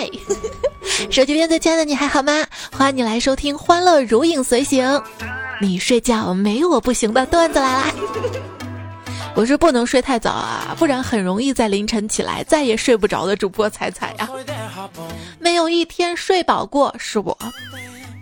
[0.00, 0.10] 嗨，
[1.12, 2.32] 手机边最亲爱的你还好吗？
[2.72, 4.82] 欢迎你来收听《欢乐如影随形》，
[5.60, 7.94] 你睡觉没我不行的段子来啦！
[9.34, 14.26] 我是不能睡太早啊，不然很容易在凌晨起来再也睡不着的主播彩彩呀。
[15.38, 17.36] 没有一天睡饱过是我，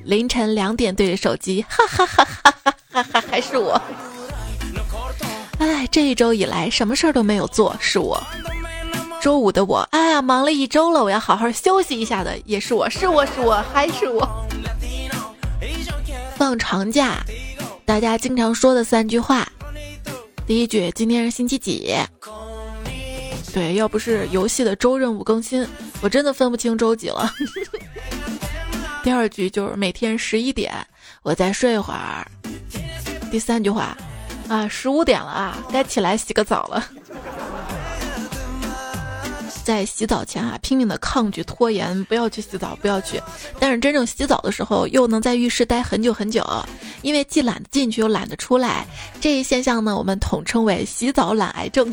[0.03, 3.81] 凌晨两点对着手机，哈哈哈哈哈哈哈，还是我。
[5.61, 8.21] 哎，这一周以来什么事儿都没有做，是我。
[9.21, 14.46] 周五的我，哎呀，忙了一周了，我要好好休息一下的，也是我，是我是我还是我。
[16.36, 17.22] 放长假，
[17.85, 19.46] 大家经常说的三句话，
[20.46, 21.94] 第一句今天是星期几？
[23.53, 25.66] 对，要不是游戏的周任务更新，
[26.00, 27.29] 我真的分不清周几了。
[29.03, 30.72] 第二句就是每天十一点，
[31.22, 32.25] 我再睡会儿。
[33.30, 33.97] 第三句话，
[34.48, 36.84] 啊，十五点了啊，该起来洗个澡了。
[39.69, 43.20] 在洗澡前啊，拼命的抗拒拖延，不要去洗澡，不要去。
[43.61, 46.42] 但是真正洗澡的时候，又能在浴室待很久很久，
[47.02, 48.86] 因为既懒得进去，又懒得出来。
[49.20, 51.92] 这一现象呢，我们统称为洗澡懒癌症。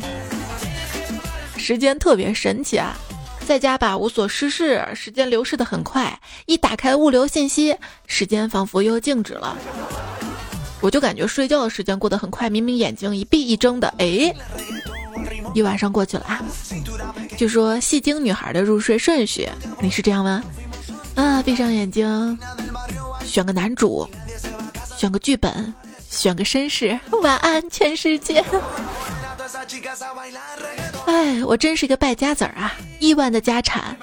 [1.58, 2.96] 时间特别神奇啊，
[3.46, 6.18] 在家吧无所事事，时间流逝的很快。
[6.46, 9.54] 一打开物流信息，时间仿佛又静止了。
[10.80, 14.34] 我就感觉睡觉的时间过得很快，明明眼睛一闭一睁的，哎。
[15.54, 16.42] 一晚上过去了啊！
[17.36, 19.48] 据说戏精女孩的入睡顺序，
[19.80, 20.42] 你是这样吗？
[21.14, 22.38] 啊，闭上眼睛，
[23.24, 24.08] 选个男主，
[24.96, 25.72] 选个剧本，
[26.10, 28.44] 选个绅士，晚安全世界。
[31.06, 32.74] 哎，我真是一个败家子儿啊！
[32.98, 33.96] 亿万的家产，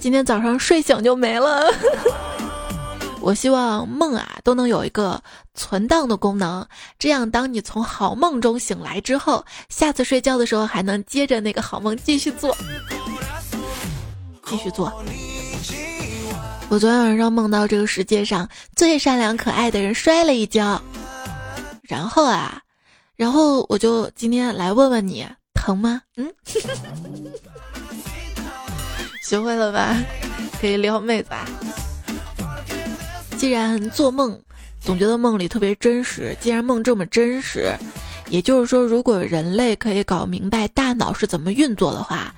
[0.00, 1.72] 今天早上睡醒就没了。
[3.22, 5.22] 我希望梦啊都能有一个
[5.54, 6.66] 存档的功能，
[6.98, 12.56] 这样当你从好梦中醒来之后，下次睡觉的时候还能接着那个好梦继续做，
[14.46, 14.92] 继续做。
[16.68, 20.82] 我昨天晚上梦到这个世界上最善良可爱的人摔了一跤，
[21.82, 22.60] 然后啊，
[23.14, 26.02] 然后我就今天来问问你，疼吗？
[26.16, 26.32] 嗯，
[29.22, 29.96] 学会了吧？
[30.60, 31.46] 可以撩妹子啊。
[33.42, 34.40] 既然做梦
[34.80, 37.76] 总觉得梦里特别真实，既然梦这么真实，
[38.30, 42.32] 也就是说，如果人类可以搞明白大脑是怎么运作的话，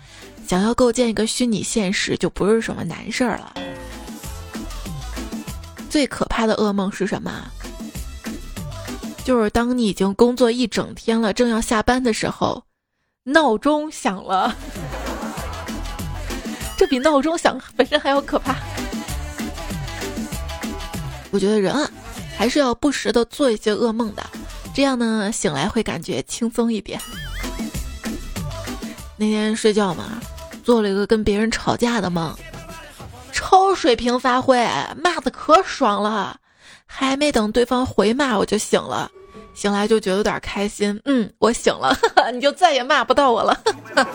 [0.49, 3.53] 想要构建一个虚拟现实就不是什么难事儿了。
[5.91, 7.31] 最可怕的噩梦是什么？
[9.27, 12.65] 就是当你已经工作一整天了，正要下班的时候，
[13.25, 14.57] 闹钟响了。
[16.79, 18.57] 这比闹钟响本身还要可怕。
[21.35, 21.91] 我觉得人啊，
[22.39, 24.25] 还是要不时的做一些噩梦的，
[24.73, 27.01] 这样呢，醒来会感觉轻松一点。
[29.17, 30.21] 那天睡觉嘛，
[30.63, 32.33] 做了一个跟别人吵架的梦，
[33.33, 34.65] 超水平发挥，
[34.97, 36.37] 骂的可爽了。
[36.87, 39.11] 还没等对方回骂，我就醒了。
[39.55, 41.99] 醒来就觉得有点开心，嗯，我醒了，
[42.33, 43.61] 你就再也骂不到我了。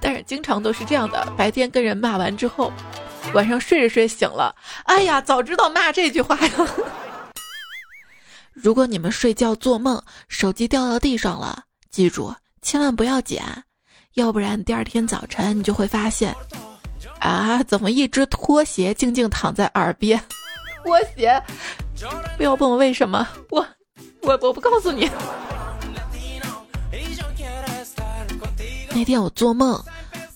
[0.00, 2.72] 但是经常都是这样的，白天跟人骂完之后。
[3.34, 4.54] 晚上睡着睡醒了，
[4.84, 6.50] 哎呀，早知道骂这句话呀！
[8.52, 13.42] 如果你们睡觉做梦，手机掉到地上了，记住千万不要捡，
[14.14, 16.34] 要不然第二天早晨你就会发现，
[17.20, 20.18] 啊，怎么一只拖鞋静静躺在耳边？
[20.82, 21.42] 拖鞋，
[22.38, 23.66] 不要问我为什么，我，
[24.22, 25.10] 我我不告诉你。
[28.90, 29.78] 那天我做梦。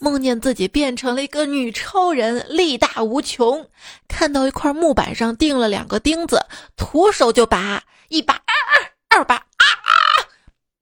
[0.02, 3.66] 梦见自己变成了一个女超人，力大无穷。
[4.08, 8.74] 看到一块木板上钉了两个钉子，徒手就拔，一拔啊啊，
[9.10, 9.92] 二拔啊啊，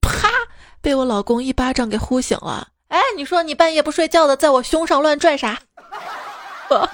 [0.01, 0.31] 啪，
[0.81, 2.69] 被我老公一巴掌给呼醒了。
[2.87, 5.59] 哎，你说你半夜不睡觉的，在我胸上乱拽啥？
[6.71, 6.89] 我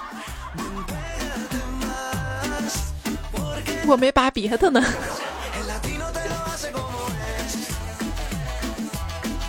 [3.87, 4.83] 我没拔别的呢。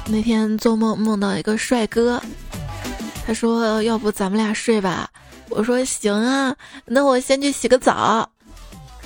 [0.07, 2.21] 那天做梦梦到一个帅哥。
[3.25, 5.09] 他说：“要不咱们俩睡吧？”
[5.49, 6.55] 我说：“行啊，
[6.85, 8.29] 那我先去洗个澡。”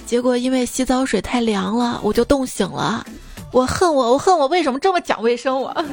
[0.05, 3.05] 结果因为洗澡水太凉了，我就冻醒了。
[3.51, 5.59] 我恨我，我恨我，为什么这么讲卫生？
[5.59, 5.85] 我。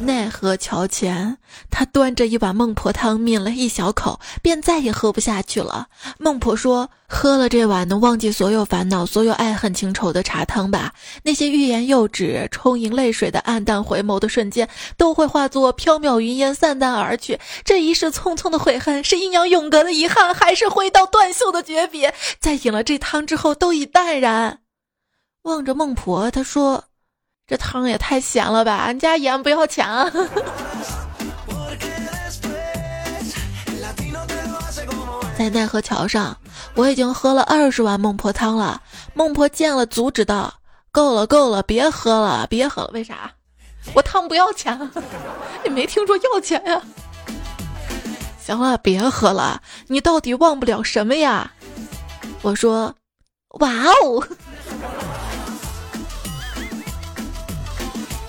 [0.00, 1.38] 奈何桥前，
[1.70, 5.86] 他端着一碗孟婆汤，抿了一小口，便再也喝不下去了。
[6.18, 10.92] 孟婆说：“喝了这碗能忘记所有烦恼、所有爱恨情仇的茶汤吧？
[11.22, 17.38] 那些欲言又止、充盈泪水的黯淡回眸的瞬间，都会化作缥缈云烟，散淡而去。
[17.64, 22.14] 这一世匆匆的悔恨，是阴阳永隔的遗憾，还是挥刀断袖的诀别？
[22.40, 24.58] 在饮了这汤之后，都已淡然。”
[25.42, 26.84] 望着孟婆，他说。
[27.46, 28.74] 这汤也太咸了吧！
[28.76, 30.10] 俺家盐不要钱啊！
[35.36, 36.34] 在奈何桥上，
[36.74, 38.80] 我已经喝了二十碗孟婆汤了。
[39.12, 40.54] 孟婆见了，阻止道
[40.90, 42.90] ：“够了，够了，别喝了，别喝了。
[42.94, 43.30] 为啥？
[43.92, 44.90] 我汤不要钱，
[45.62, 46.80] 你没听说要钱呀？
[48.40, 49.60] 行了，别喝了。
[49.88, 51.52] 你到底忘不了什么呀？”
[52.40, 52.94] 我说
[53.60, 54.26] ：“哇哦！”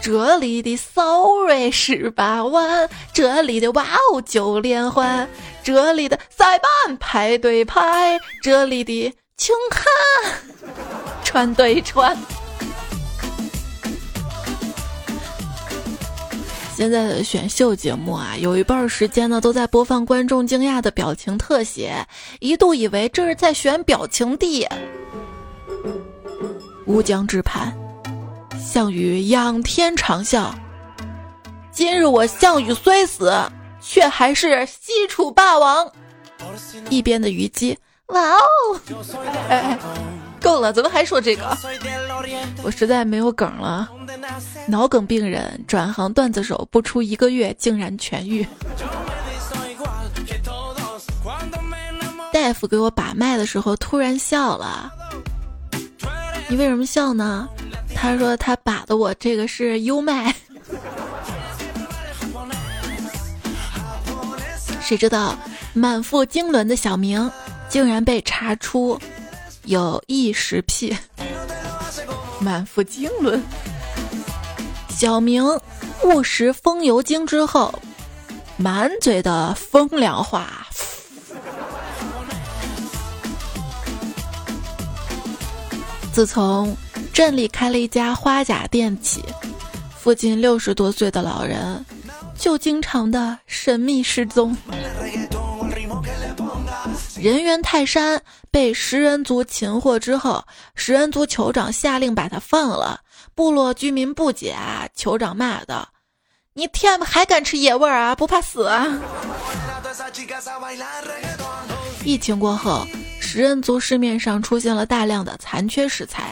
[0.06, 5.28] 这里的 sorry 十八万，这里的哇哦九连环，
[5.64, 9.84] 这里的塞班排队排，这里的请看
[11.24, 12.16] 穿对穿。
[16.76, 22.06] 现在的选秀节目啊，有一半时间呢都在播放观众惊讶的表情特写，
[22.40, 24.68] 一度以为这是在选表情帝。
[26.86, 27.76] 乌江之畔。
[28.76, 30.50] 项羽仰天长啸
[31.72, 33.34] ：“今日我项羽虽死，
[33.80, 35.90] 却还是西楚霸王。”
[36.92, 37.80] 一边的虞姬
[38.12, 38.42] ：“哇哦，
[39.48, 39.80] 哎，
[40.42, 41.58] 够了，怎么还说这个？
[42.64, 43.90] 我实在没有梗了。
[44.68, 48.46] 脑梗病人转行段子手不出一个月，竟然痊愈。
[52.34, 54.92] 大夫给我把脉的时候突然笑了，
[56.50, 57.48] 你为什么笑呢？”
[57.96, 60.36] 他说他把的我这个是优麦，
[64.80, 65.36] 谁知道
[65.74, 67.32] 满腹经纶的小明
[67.68, 69.00] 竟然被查出
[69.64, 70.96] 有异食癖。
[72.40, 73.42] 满腹经纶，
[74.90, 75.44] 小明
[76.04, 77.74] 误食风油精之后，
[78.58, 80.68] 满嘴的风凉话。
[86.16, 86.74] 自从。
[87.12, 89.22] 镇里开了一家花甲店起，
[89.98, 91.86] 附近六十多岁的老人
[92.38, 94.56] 就经常的神秘失踪。
[97.18, 100.42] 人猿泰山被食人族擒获之后，
[100.76, 103.02] 食人族酋长下令把他放了。
[103.34, 105.90] 部落居民不解啊，酋长骂道
[106.56, 108.16] ：“你天还敢吃野味儿啊？
[108.16, 108.88] 不怕死啊？”
[112.06, 112.88] 疫情过后，
[113.26, 116.32] 食人族市面上出现了大量的残缺食材。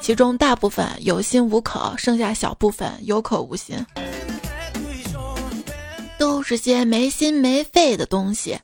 [0.00, 3.76] 其中大部分有心无口，剩下小部分有口无心，
[6.18, 8.58] 都是些没心没肺的东西。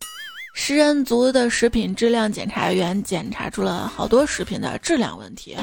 [0.54, 5.54] 食人族的食品质量检查员检查出了好多食品的质量问题。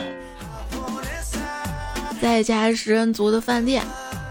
[2.22, 3.84] 在一家食人族的饭店，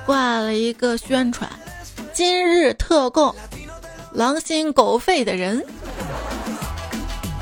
[0.07, 1.51] 挂了一个宣传
[2.15, 3.35] ：“今日特供，
[4.15, 5.63] 狼心狗肺的人。”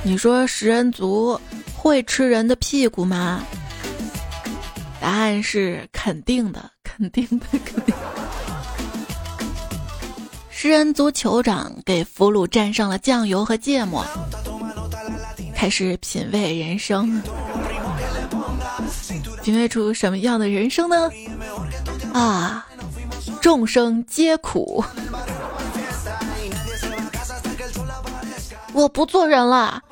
[0.03, 1.39] 你说食人族
[1.77, 3.45] 会吃人的屁股吗？
[5.01, 7.95] 答案是肯定的，肯定的，肯定。
[10.49, 14.05] 食人族酋长给俘虏蘸上了酱油和芥末，
[15.55, 17.23] 开始品味人生。
[19.43, 21.11] 品味出什么样的人生呢？
[22.13, 22.67] 啊，
[23.41, 24.85] 众生皆苦。
[28.81, 29.83] 我不做人了。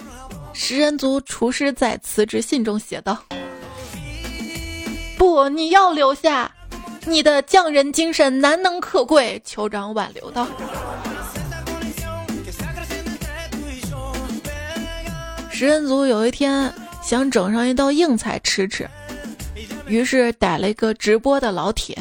[0.55, 3.23] 食人族厨师在辞职信中写道。
[5.19, 6.51] 不，你要留下，
[7.05, 9.41] 你的匠人精神难能可贵。
[9.47, 10.47] 酋长挽留道。
[15.51, 16.73] 食人族有一天
[17.03, 18.89] 想整上一道硬菜吃吃，
[19.87, 21.99] 于是逮了一个直播的老铁。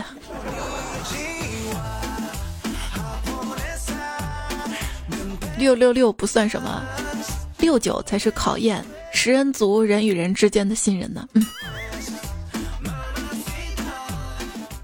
[5.57, 6.81] 六六六不算什么，
[7.59, 11.27] 六九才是考验食人族人与人之间的信任呢。
[11.33, 11.45] 嗯。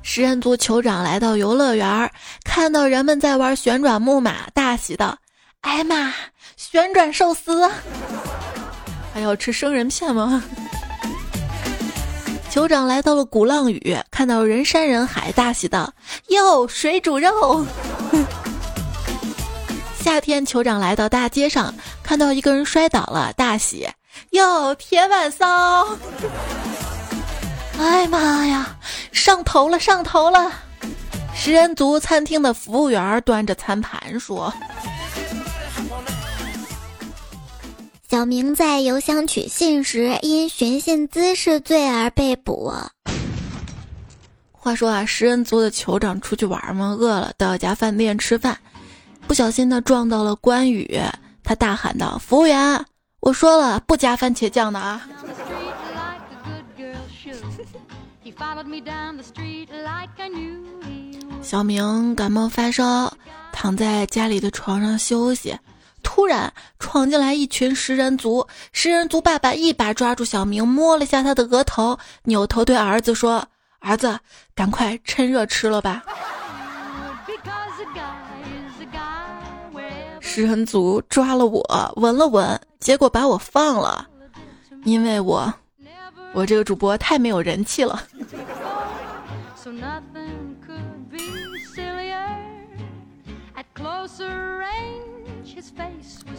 [0.01, 2.11] 食人族酋长来到游乐园，
[2.43, 5.17] 看到人们在玩旋转木马，大喜道
[5.61, 6.13] ：“哎妈，
[6.55, 7.67] 旋转寿司！
[9.11, 10.43] 还要吃生人片吗？”
[12.51, 15.91] 酋长来到了鼓浪屿，看到人山人海，大喜道
[16.29, 17.65] ：“哟，水煮肉！”
[20.03, 23.87] 夏天，酋长来到大街上，看到一个人摔倒了，大喜
[24.31, 25.87] ：“哟，铁板烧！”
[27.79, 28.75] 哎妈呀！
[29.13, 30.51] 上头了，上头了！
[31.33, 34.53] 食人族餐厅的服务员端着餐盘说
[38.11, 42.73] ：“小明在邮箱取信时因寻衅滋事罪而被捕。”
[44.51, 48.57] 话说啊，食人族的酋长出去玩嘛，饿了到一家饭店吃饭，
[49.27, 51.01] 不小心呢撞到了关羽，
[51.43, 52.85] 他大喊道：“服务员，
[53.19, 55.01] 我说了不加番茄酱的啊！”
[61.41, 63.11] 小明感冒发烧，
[63.51, 65.57] 躺在家里的床上休息。
[66.03, 73.47] 突然闯进来一群食人族，食人族爸爸一把抓住小明，摸了下他的额头，扭头对儿子说
[73.79, 74.19] ：“儿子，
[74.53, 76.03] 赶快趁热吃了吧。”
[80.35, 84.07] 食人族抓了我，闻了闻，结果把我放了，
[84.83, 85.53] 因为我，
[86.33, 88.01] 我这个主播太没有人气了。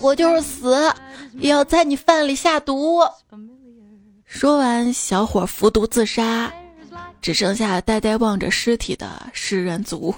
[0.00, 0.92] 我就是死，
[1.34, 2.98] 也要在你饭里下毒。
[4.24, 6.52] 说完，小伙服毒自杀，
[7.22, 10.12] 只剩下呆呆望着尸体的食人族。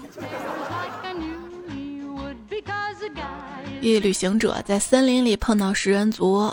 [3.87, 6.53] 一旅行者在森林里碰到食人族，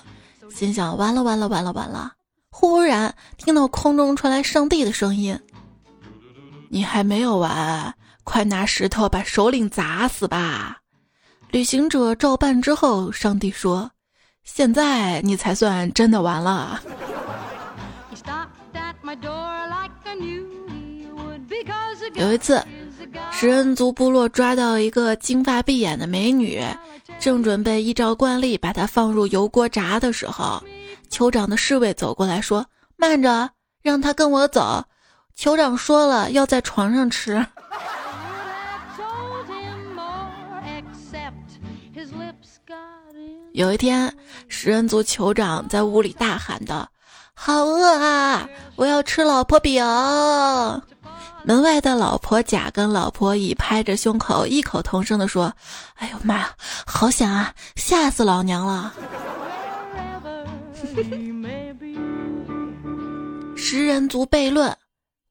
[0.52, 2.14] 心想：完了完了完了完了！
[2.52, 5.40] 忽然听到空中传来上帝的声音
[6.70, 10.78] ：“你还没有完，快拿石头把首领砸死吧！”
[11.50, 13.90] 旅行者照办之后，上帝说
[14.46, 16.84] ：“现在你才算真的完了。”
[22.14, 22.64] 有一次，
[23.32, 26.64] 食人族部落抓到一个金发碧眼的美女，
[27.24, 30.62] 正准备依照惯例把它放入油锅炸的时候，
[31.10, 32.66] 酋长的侍卫走过来说
[33.00, 33.50] ：“慢着，
[33.82, 34.84] 让他跟我走。”
[35.40, 37.48] 酋长说了，要在床上吃。
[43.54, 44.14] 有一天，
[44.50, 46.90] 食人族酋长在屋里大喊道
[47.34, 48.50] ：“好饿啊！
[48.76, 49.82] 我要吃老婆饼。”
[51.46, 55.54] 门外的老婆甲跟老婆乙拍着胸口，异口同声地说
[55.96, 57.54] ：“哎呦妈呀，好险啊！
[57.76, 58.94] 吓死老娘了！”
[63.58, 64.74] 食人族悖论：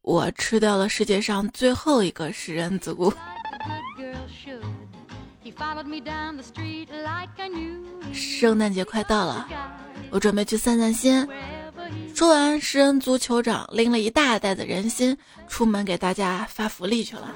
[0.02, 3.12] 我吃掉了世界上最后一个食人族。
[8.12, 9.48] 圣诞节快到了，
[10.10, 11.26] 我准备去散散心。
[12.14, 15.16] 说完，食人族酋长拎了一大袋子人心，
[15.48, 17.32] 出门给大家发福利去了。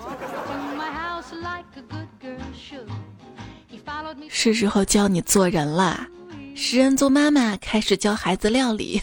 [4.29, 6.07] 是时候教你做人了。
[6.55, 9.03] 食人族妈妈开始教孩子料理。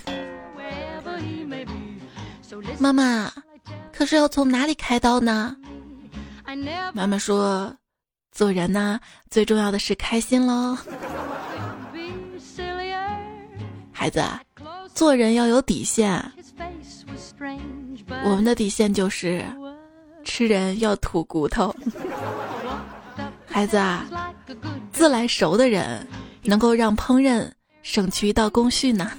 [2.80, 3.32] 妈妈，
[3.92, 5.56] 可是要从哪里开刀呢？
[6.94, 7.76] 妈妈说。
[8.32, 10.76] 做人呢，最重要的是开心喽。
[13.92, 14.24] 孩子，
[14.94, 16.24] 做人要有底线。
[18.24, 19.44] 我们的底线就是
[20.24, 21.76] 吃人要吐骨头。
[23.46, 24.06] 孩子啊，
[24.92, 26.08] 自来熟的人
[26.44, 27.50] 能够让烹饪
[27.82, 29.12] 省去一道工序呢。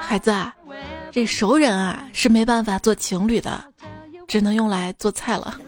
[0.00, 0.54] 孩子啊，
[1.10, 3.62] 这熟人啊是没办法做情侣的，
[4.26, 5.60] 只能用来做菜了。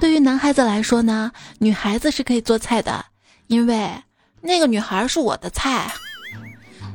[0.00, 3.04] 对于男孩子来说呢，女孩子是可以做菜的，
[3.46, 3.88] 因为
[4.46, 5.90] 那个女孩是我的菜。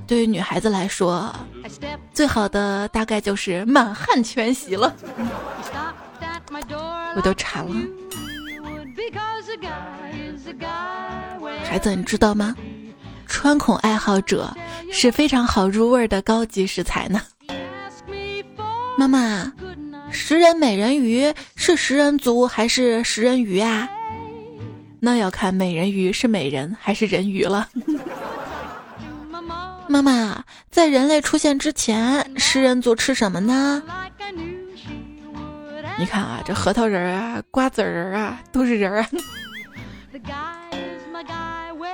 [0.06, 1.36] 对于女孩子来说，
[2.14, 4.96] 最好的大概就是满汉全席了。
[7.16, 7.76] 我都馋了。
[11.64, 12.56] 孩子，你知道吗？
[13.28, 14.56] 穿孔爱好者
[14.92, 17.20] 是非常好入味的高级食材呢。
[18.96, 19.52] 妈妈。
[20.12, 23.88] 食人美人鱼是食人族还是食人鱼啊？
[25.00, 27.68] 那要看美人鱼是美人还是人鱼了。
[29.88, 33.82] 妈妈，在人类出现之前，食人族吃什么呢？
[35.98, 39.10] 你看啊，这核桃仁啊、瓜子仁啊，都是人啊。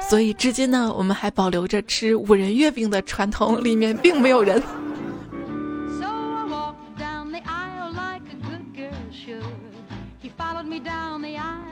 [0.08, 4.62] 所以至今呢，我们还保留着吃五仁月饼的传统，里面并没有人。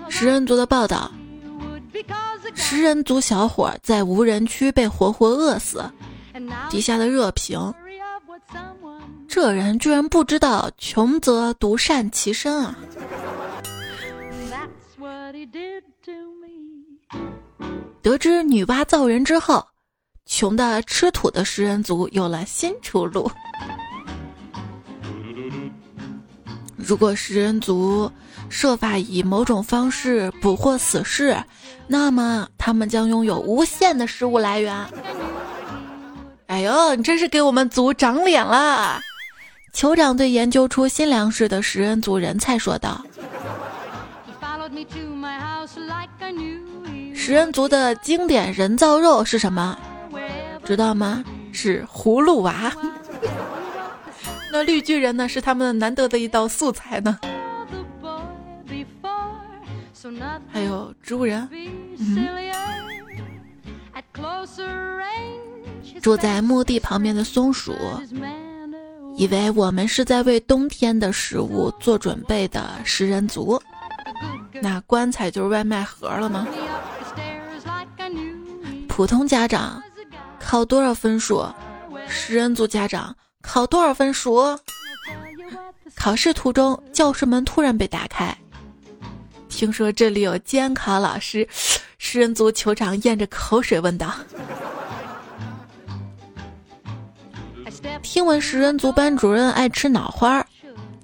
[0.09, 1.11] 食人族的报道：
[2.55, 5.83] 食人族小伙在无人区被活活饿死，
[6.69, 7.73] 底下的热评：
[9.27, 12.75] 这人居然不知道穷则独善其身啊！
[18.01, 19.65] 得知女娲造人之后，
[20.25, 23.31] 穷的吃土的食人族有了新出路。
[26.75, 28.11] 如果食人族
[28.49, 31.37] 设法以某种方式捕获死士，
[31.87, 34.85] 那么他们将拥有无限的食物来源。
[36.47, 39.01] 哎呦，你真是给我们族长脸了！
[39.73, 43.03] 酋长对研究出新粮食的食人族人才说道
[47.15, 49.75] ：“食人族的经典人造肉是什么？
[50.63, 51.23] 知道吗？
[51.51, 52.71] 是葫芦娃。”
[54.51, 55.27] 那绿巨人呢？
[55.27, 57.17] 是他们难得的一道素材呢。
[61.03, 61.47] 植物人，
[61.99, 62.27] 嗯，
[66.01, 67.75] 住在墓地旁边的松鼠，
[69.17, 73.61] 以为我们是在为冬天的食物做准备的食人族。
[74.61, 76.47] 那棺材就是外卖盒了吗？
[78.87, 79.83] 普通家长
[80.39, 81.45] 考多少分数？
[82.07, 84.57] 食人族家长考多少分数？
[85.95, 88.35] 考试途中，教室门突然被打开。
[89.55, 91.47] 听说这里有监考老师，
[91.97, 94.13] 食人族酋长咽着口水问道
[98.01, 100.45] ：“听闻食人族班主任爱吃脑花，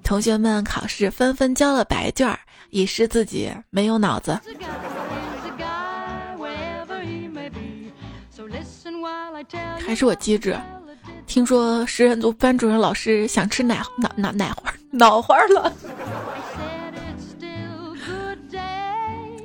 [0.03, 2.37] 同学们考试纷纷交了白卷，
[2.71, 4.37] 以示自己没有脑子。”
[9.85, 10.57] 还是我机智。
[11.25, 15.71] 听说食人族班主任老师想吃奶脑脑奶花脑花了，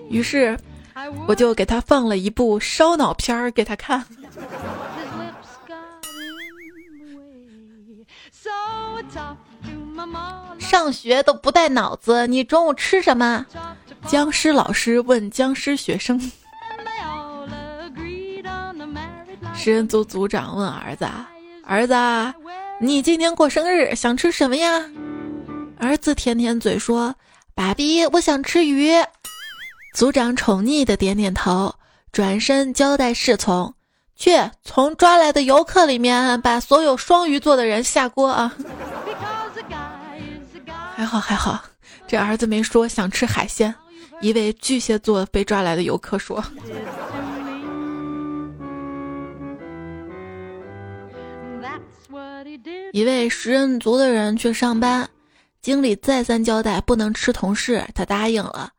[0.08, 0.58] 于是
[1.26, 4.04] 我就给他放了一部烧脑片儿给他看。
[10.58, 13.46] 上学都不带脑子，你中午吃什么？
[14.06, 16.20] 僵尸老师问僵尸学生。
[19.54, 21.08] 食人族族长问儿子
[21.64, 21.94] ：“儿子，
[22.80, 24.84] 你今天过生日，想吃什么呀？”
[25.78, 27.14] 儿子舔舔嘴说
[27.54, 28.92] ：“爸比，我想吃鱼。”
[29.94, 31.72] 组长宠溺的点点头，
[32.10, 33.72] 转身交代侍从
[34.16, 34.32] ：“去
[34.64, 38.52] 从抓来的游客里面把所有双鱼座的人下锅啊！”
[40.96, 41.62] 还好还好，
[42.08, 43.72] 这儿子没说想吃海鲜。
[44.20, 46.42] 一位巨蟹座被抓来的游客说。
[52.92, 55.08] 一位食人族的人去上班，
[55.62, 58.72] 经理再三交代不能吃同事，他答应了。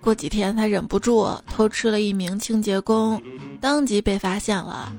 [0.00, 3.20] 过几天他忍不住偷吃了一名清洁工，
[3.60, 4.90] 当即被发现了。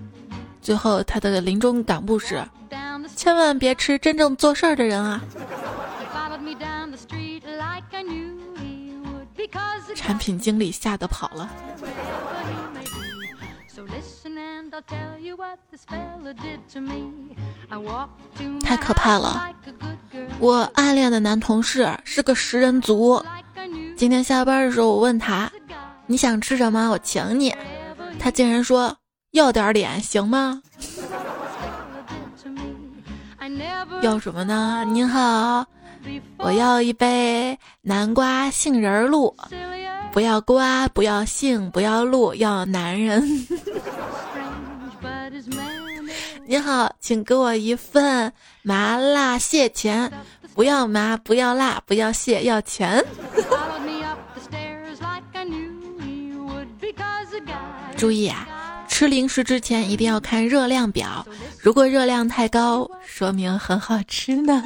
[0.61, 2.43] 最后他的临终感悟是：
[3.15, 5.21] 千万别吃真正做事儿的人啊！
[9.95, 11.49] 产品经理吓得跑了。
[18.63, 19.51] 太可怕了！
[20.39, 23.23] 我暗恋的男同事是个食人族。
[23.97, 25.51] 今天下班的时候，我问他
[26.07, 26.89] ：“你想吃什么？
[26.89, 27.55] 我请你。”
[28.19, 28.95] 他竟然说
[29.31, 30.61] ：“要点脸行吗？”
[34.01, 34.83] 要什么呢？
[34.87, 35.65] 您好，
[36.37, 39.35] 我要一杯南瓜杏仁露。
[40.11, 43.23] 不要瓜，不要杏，不要露，要男人。
[46.45, 50.11] 你好，请给我一份麻辣蟹钳，
[50.53, 53.03] 不要麻，不要辣，不要蟹，要钱。
[57.97, 58.47] 注意啊，
[58.87, 61.25] 吃零食之前一定要看热量表，
[61.59, 64.63] 如果热量太高，说明很好吃呢。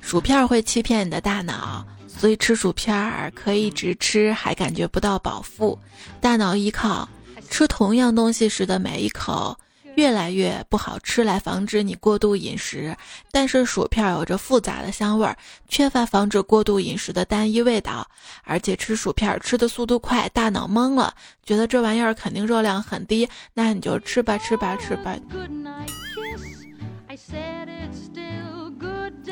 [0.00, 1.84] 薯片会欺骗你的大脑。
[2.18, 5.78] 所以吃薯片儿可以一直吃，还感觉不到饱腹。
[6.18, 7.06] 大脑依靠
[7.50, 9.54] 吃同样东西时的每一口
[9.96, 12.96] 越来越不好吃来防止你过度饮食。
[13.32, 15.36] 但是薯片有着复杂的香味儿，
[15.68, 18.06] 缺乏防止过度饮食的单一味道。
[18.44, 21.12] 而且吃薯片吃的速度快，大脑懵了，
[21.44, 25.16] 觉得这玩意儿肯定热量很低，那你就吃吧吃吧吃吧。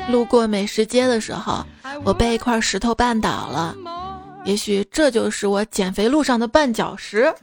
[0.09, 1.65] 路过美食街的时候，
[2.03, 3.75] 我被一块石头绊倒了。
[4.43, 7.33] 也许这就是我减肥路上的绊脚石。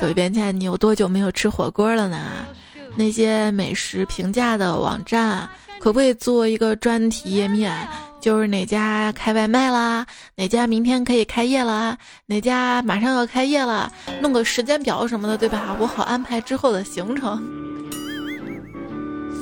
[0.00, 2.46] 走一边见你有多久没有吃火锅了呢？
[2.96, 5.46] 那些美食评价的网站
[5.78, 7.70] 可不可以做一个专题页面？
[8.18, 15.76] 就是哪家开外卖啦，哪家明天可以开业啦，哪家马上要开业了，弄个时间表什么的，对吧？
[15.78, 17.42] 我好安排之后的行程。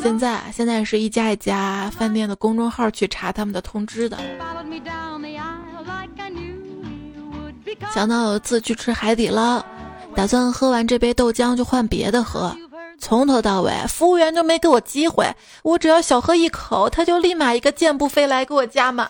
[0.02, 4.18] 现在现在是一家一家饭店的公众号去查他们的通知的。
[7.94, 9.64] 想到有次去吃海底捞，
[10.14, 12.56] 打算喝完这杯豆浆就换别的喝，
[12.98, 19.08] 从头到尾服务员就没给我机会，我只要小喝一口，他就立马一个箭步飞来给我加满。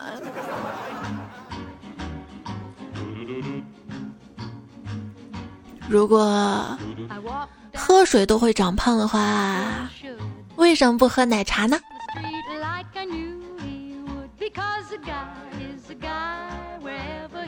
[5.88, 6.76] 如果
[7.74, 9.88] 喝水都会长胖的话。
[10.56, 11.78] 为什么不喝奶茶呢？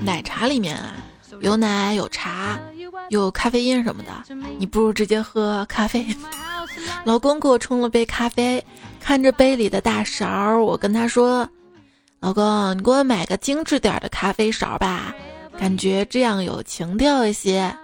[0.00, 0.94] 奶茶里面啊，
[1.40, 2.58] 有奶有茶，
[3.08, 4.10] 有咖啡因什么的。
[4.58, 6.06] 你不如直接喝咖啡。
[7.04, 8.64] 老公给我冲了杯咖啡，
[9.00, 11.48] 看着杯里的大勺，我跟他说
[12.20, 15.14] ：“老公，你给我买个精致点的咖啡勺吧，
[15.58, 17.74] 感觉这样有情调一些。”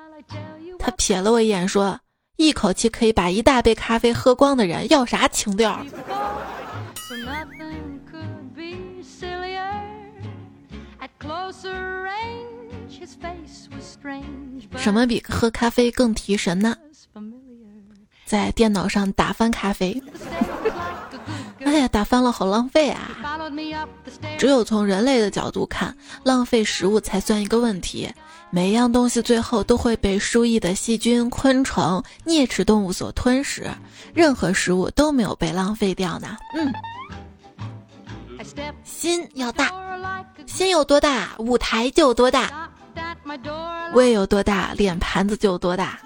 [0.78, 1.98] 他瞥了我一眼说
[2.36, 5.84] ：“一口气可以把一大杯咖啡喝光的人，要啥情调？”
[14.76, 16.76] 什么比喝咖啡更提神呢？
[18.24, 20.02] 在电脑上打翻咖啡。
[21.64, 23.18] 哎呀，打翻了好浪费啊！
[24.38, 28.08] 只有从人类的角度看，浪费食物才算一个问题。
[28.50, 33.68] 每一样东西最后都会被输液的细菌、昆虫、啮齿动物所吞噬，
[34.14, 36.36] 任何食物都没有被浪费掉呢。
[36.54, 36.72] 嗯，
[38.84, 39.72] 心要大，
[40.46, 42.65] 心有多大，舞台就有多大；
[43.92, 45.98] 胃有多大，脸盘子就有多大。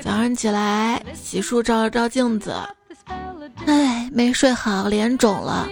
[0.00, 2.54] 早上起来洗漱，照了照镜子，
[3.66, 5.68] 哎，没睡好，脸肿了。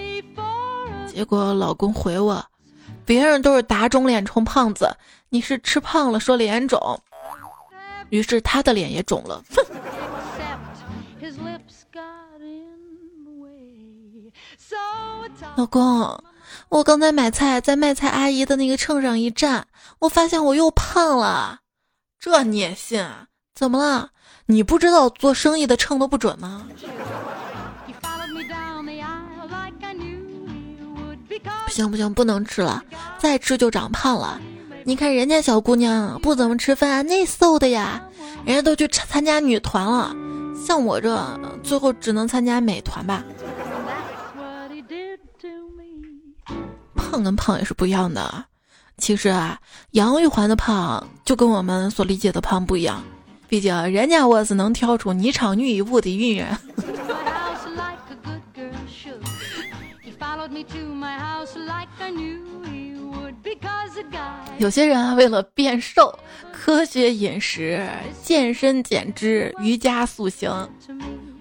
[1.06, 2.44] 结果老公回我。
[3.04, 4.96] 别人都是打肿脸充胖子，
[5.30, 7.00] 你是吃胖了说脸肿，
[8.10, 9.42] 于是他的脸也肿了。
[15.56, 16.24] 老公，
[16.70, 19.66] 我刚才买菜，在卖菜阿姨的那个秤上一站，
[19.98, 21.58] 我发现我又胖了。
[22.20, 23.04] 这你也信？
[23.56, 24.10] 怎么了？
[24.46, 26.68] 你不知道做生意的秤都不准吗？
[31.66, 32.84] 不行不行，不能吃了，
[33.18, 34.40] 再吃就长胖了。
[34.84, 38.00] 你看人家小姑娘不怎么吃饭，那瘦的呀，
[38.44, 40.14] 人家都去参加女团了，
[40.64, 43.24] 像我这最后只能参加美团吧。
[47.10, 48.44] 胖跟胖也是不一样的。
[48.98, 49.58] 其实啊，
[49.92, 53.02] 杨玉环的胖就跟我们所理解的胖不一样，
[53.48, 56.56] 毕竟人家我是能跳出霓裳羽衣舞的韵人。
[64.58, 66.16] 有些人啊，为了变瘦，
[66.52, 67.88] 科学饮食、
[68.22, 70.50] 健身减脂、瑜伽塑形；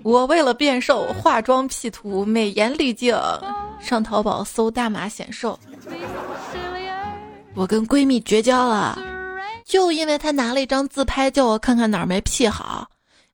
[0.04, 3.16] 我为了变瘦，化妆 P 图、美颜滤镜，
[3.80, 5.60] 上淘宝搜大码显瘦。
[7.54, 8.98] 我跟闺蜜绝交了，
[9.66, 12.88] 就因为她拿了一张自拍，叫我看看哪儿没 P 好。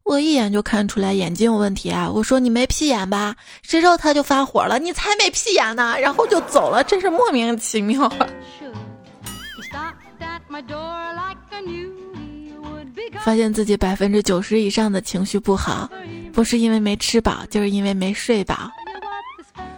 [0.03, 2.07] 我一眼就看出来眼睛有问题啊！
[2.11, 3.35] 我说你没屁眼吧？
[3.63, 5.95] 谁知道她就发火了，你才没屁眼呢！
[5.99, 8.07] 然后就走了，真是莫名其妙。
[13.25, 15.89] 发现自己百分之九十以上的情绪不好，
[16.31, 18.69] 不是因为没吃饱，就是因为没睡饱。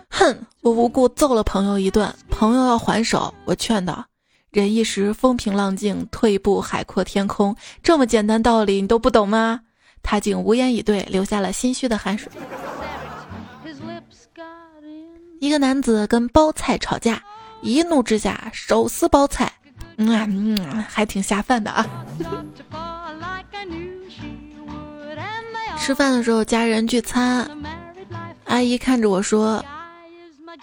[0.09, 0.37] 哼！
[0.59, 4.03] 我无故揍了朋友一顿，朋友要还手，我劝道：
[4.51, 7.55] 忍一时风平浪静，退一步海阔天空。
[7.81, 9.61] 这么简单道理，你都不懂吗？
[10.03, 12.29] 他竟无言以对，留下了心虚的汗水。
[15.39, 17.23] 一个男子跟包菜吵架，
[17.61, 19.49] 一怒之下手撕包菜，
[19.97, 21.85] 嗯嗯，还挺下饭的啊。
[25.77, 27.49] 吃饭的时候，家人聚餐，
[28.45, 29.63] 阿姨看着我说：“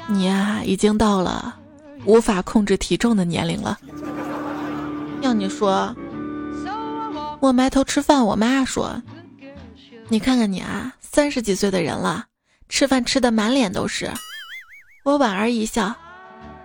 [0.07, 1.55] 你呀，已经到了
[2.05, 3.79] 无法控制体重的年龄了。”
[5.23, 5.95] 要你说，
[7.41, 9.03] 我埋头吃饭，我妈说。
[10.09, 12.27] 你看看你啊，三十几岁的人了，
[12.69, 14.11] 吃饭吃的满脸都是。
[15.03, 15.95] 我莞尔一笑，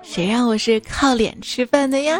[0.01, 2.19] 谁让我是靠脸吃饭的呀？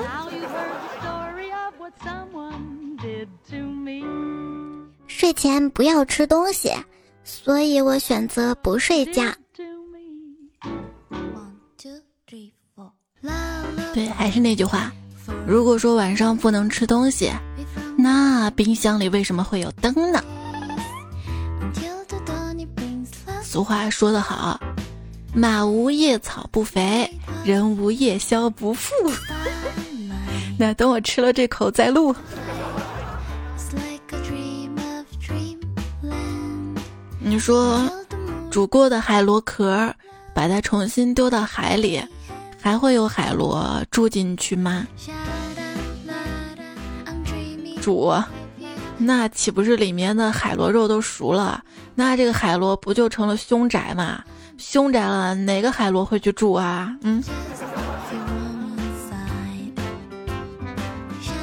[5.08, 6.72] 睡前不要吃东西，
[7.24, 9.24] 所以我选择不睡觉。
[13.94, 14.92] 对，还是那句话，
[15.48, 17.32] 如果说晚上不能吃东西，
[17.98, 20.24] 那冰箱里为什么会有灯呢？
[23.44, 24.60] 俗话说得好，
[25.34, 27.12] 马无夜草不肥，
[27.44, 28.94] 人无夜宵不富。
[30.58, 32.16] 那等我吃了这口再录。
[37.30, 37.88] 你说，
[38.50, 39.94] 煮过的海螺壳，
[40.34, 42.04] 把它重新丢到海里，
[42.60, 44.88] 还会有海螺住进去吗？
[47.84, 48.12] 煮。
[48.98, 51.64] 那岂不是里面的海螺肉都熟了？
[51.94, 54.24] 那这个海螺不就成了凶宅吗？
[54.58, 56.92] 凶宅了，哪个海螺会去住啊？
[57.04, 57.24] 嗯。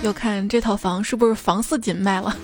[0.03, 2.37] 又看这套房是不是房四锦卖了？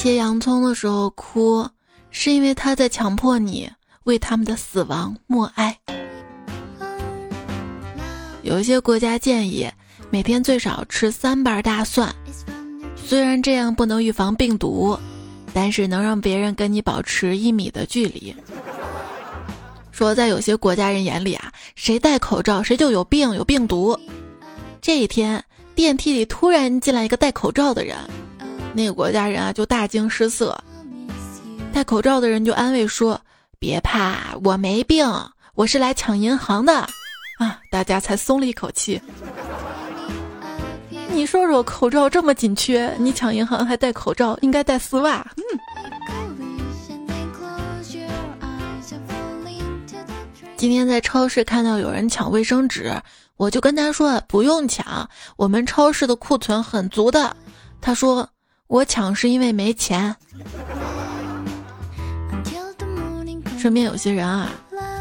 [0.00, 1.68] 切洋葱的时候哭，
[2.10, 3.70] 是因为他在强迫你
[4.04, 5.78] 为他们的死亡默哀。
[8.40, 9.70] 有一些国家建议
[10.08, 12.10] 每天最少吃三瓣大蒜，
[12.96, 14.98] 虽然这样不能预防病毒，
[15.52, 18.34] 但是能让别人跟你保持一米的距离。
[19.92, 24.00] 说在有些国家人眼里啊，谁戴口罩谁就有病有病毒。
[24.80, 27.98] 这一天电梯里突然进来一个戴口罩的人，
[28.72, 30.58] 那个国家人啊就大惊失色。
[31.72, 33.20] 戴口罩的人就安慰说
[33.58, 35.06] ：“别怕，我没病，
[35.54, 36.86] 我是来抢银行的。”
[37.38, 39.00] 啊，大家才松了一口气。
[41.12, 45.26] 你说说，口罩这么紧缺，你抢银行还戴口罩，应该戴丝袜。
[45.36, 45.42] 嗯。
[50.56, 52.94] 今天在超市看到有人抢卫生纸，
[53.36, 57.34] 我就跟他说不用抢，我们超市的库存很足的。
[57.80, 58.28] 他说
[58.70, 60.14] 我抢是因为没钱。
[63.58, 64.48] 身边有些人啊，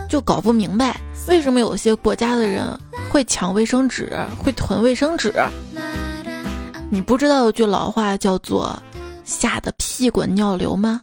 [0.10, 2.65] 就搞不明白为什么有些国家的人
[3.12, 4.12] 会抢卫生纸，
[4.43, 5.32] 会囤卫生纸。
[6.89, 8.75] 你不知道有句老话叫做
[9.23, 10.99] “吓得屁滚尿流”吗？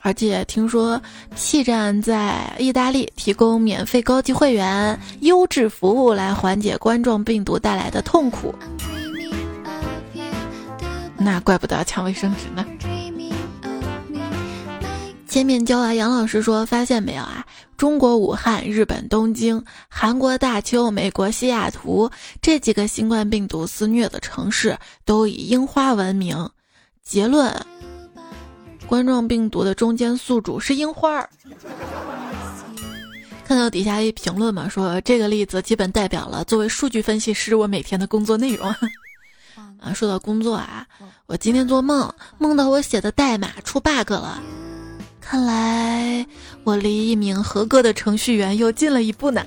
[0.00, 1.00] 而且听说
[1.34, 8.54] P 站在意大利提供免费高级会员、优质服务来缓解冠状病毒带来的痛苦。
[11.18, 12.64] 那怪不得抢卫生纸呢。
[15.26, 17.44] 千面娇啊，杨老师说：“发现没有啊？
[17.76, 26.48] 中国武汉、日本东京、韩国大邱、美国西雅图这几个新冠病毒肆虐的城市都以樱花闻名。
[27.02, 27.54] 结论：
[28.86, 31.28] 冠状病毒的中间宿主是樱花。”
[33.44, 38.74] 看到底下一评论嘛，说这个例子基本代表了作为数据分析师我每天的工作内容。
[39.80, 40.86] 啊，说到工作啊，
[41.26, 44.42] 我今天做梦梦到我写的代码出 bug 了。
[45.20, 46.24] 看来
[46.62, 49.44] 我离一名合格的程序员又近了一步呢。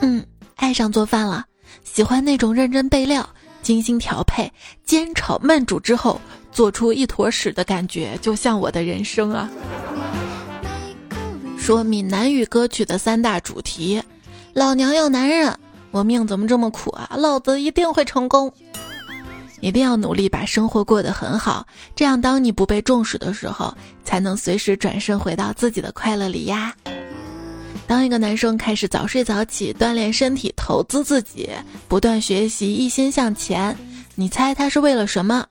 [0.00, 0.24] 嗯，
[0.56, 1.44] 爱上做饭了，
[1.84, 3.28] 喜欢那种认真备料、
[3.62, 4.50] 精心调配、
[4.84, 9.50] 煎炒焖煮之后做出一坨屎的感觉，就像我的人生啊。
[11.58, 14.02] 说闽南语歌曲的三大主题：
[14.54, 15.54] 老娘要男人，
[15.90, 17.10] 我命怎么这么苦啊？
[17.16, 18.52] 老子一定会成功。
[19.60, 26.72] 一定要努力把生活过得很好，这样当你不被重视的时候，才能随时转身回到自己的快乐里呀。
[27.86, 31.50] 当一个男生开始早睡早起，锻炼身体，投资自己，
[31.88, 33.76] 不断学习，一心向前，
[34.14, 35.44] 你猜他是为了什么？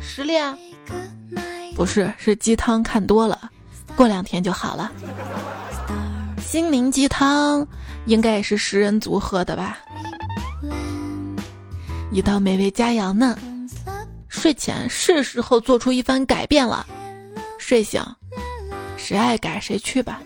[0.00, 0.56] 失恋？
[1.76, 3.50] 不是，是鸡汤看多了，
[3.96, 4.90] 过两天就好了。
[6.40, 7.66] 心灵鸡汤
[8.06, 9.78] 应该也是食人族喝的吧？
[12.10, 13.38] 一道美味佳肴呢。
[14.28, 16.86] 睡前是时候做出一番改变了。
[17.58, 18.02] 睡醒，
[18.96, 20.20] 谁爱改谁去吧。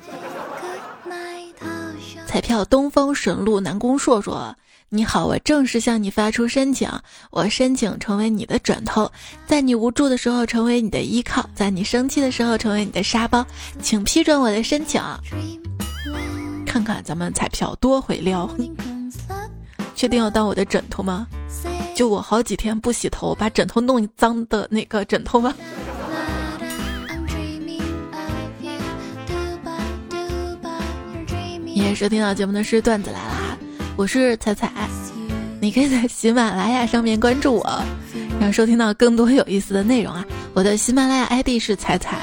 [2.26, 4.54] 彩票东风神鹿南宫硕硕
[4.88, 6.88] ：“你好，我正式向你发出申请，
[7.30, 9.10] 我申请成为你的枕头，
[9.46, 13.44] 在你无助的时候成为你的依靠，在你生气的时候成为你的沙包，
[13.80, 15.02] 请批准我的申请。
[16.74, 18.50] 看看咱们彩票多会撩，
[19.94, 21.24] 确定要当我的枕头吗？”
[21.94, 25.54] 就我好几天不洗头，把枕头弄脏的那个枕头吗？
[31.64, 33.56] 也收听到节目的是段子来啦，
[33.94, 34.72] 我是彩彩，
[35.60, 37.82] 你可以在喜马拉雅上面关注我，
[38.40, 40.24] 然后收听到更多有意思的内容啊。
[40.54, 42.18] 我的喜马拉雅 ID 是彩彩，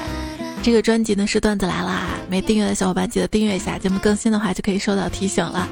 [0.62, 5.68] 这个专辑呢是段子来啦，没订阅的小伙伴记得订阅一下，节目更新的话就可以收到提醒了。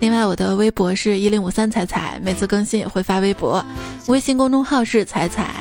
[0.00, 3.62] 另外，我的微博是一零五三彩彩，每次更新也会发微博。
[4.06, 5.54] 微信公众号是彩彩。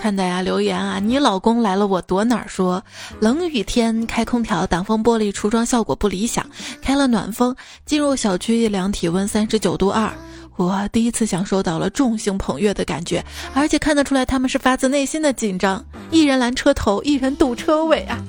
[0.00, 2.44] 看大家留言啊，你老公来了，我躲哪儿？
[2.46, 2.84] 说
[3.20, 6.44] 冷雨天开空调，挡风玻璃除霜效果不理想，
[6.82, 7.56] 开了暖风，
[7.86, 10.12] 进入小区一量体温三十九度二，
[10.56, 18.22] 我第一次享受到了众星捧月的感觉，而且看得出来他们是发自内心的紧张，一人拦车头，一人堵车尾啊。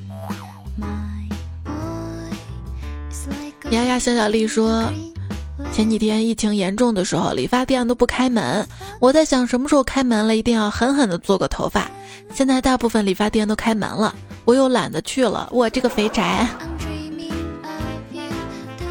[3.71, 4.91] 丫丫小小丽说
[5.73, 8.67] ：“前几天疫情严重的时候，理发店都不开门。
[8.99, 11.89] 我在想，什么时候开门了，一定要狠狠的做个头发。
[12.33, 14.13] 现在大部分理发店都开门了，
[14.45, 15.49] 我又懒得去了。
[15.51, 16.47] 我这个肥宅，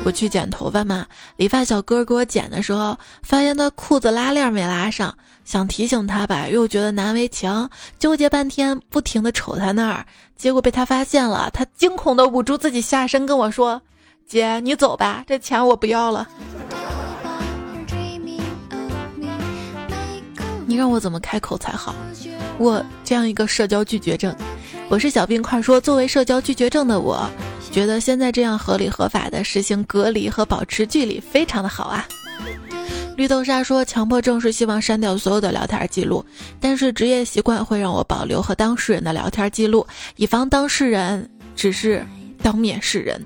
[0.04, 1.06] 我去剪头发嘛。
[1.36, 10.04] 理发小哥给我剪的时候，发现他裤子拉链没拉上，想提醒他吧，又觉得难为情，纠结半天，不停的瞅他那儿。
[10.36, 13.80] 结果被他发现了，他惊恐的捂住自己下身，跟我说。”
[14.26, 16.26] 姐，你走吧，这钱我不要了。
[20.66, 21.94] 你让我怎么开口才好？
[22.56, 24.34] 我这样一个社交拒绝症，
[24.88, 27.28] 我是小冰块说，作为社交拒绝症的我，
[27.74, 32.06] 觉得现在这样合理合法的实行隔离和保持距离非常的好啊。
[33.16, 36.24] 绿豆沙说，强迫症是希望删掉所有的聊天记录，
[36.60, 39.84] 但是职业习惯会让我保留和当事人的聊天记录，
[40.14, 42.06] 以防当事人只是
[42.40, 43.20] 当面示人。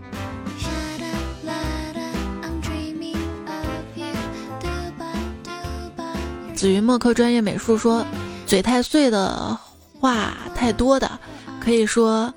[6.55, 8.03] 紫云墨客专业美术说，
[8.47, 9.55] 嘴太碎的
[10.01, 11.21] 话太多的，
[11.61, 12.33] 可以说